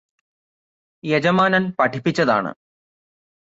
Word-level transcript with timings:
യജമാനന് 1.03 1.69
പഠിപ്പിച്ചതാണ് 1.79 2.51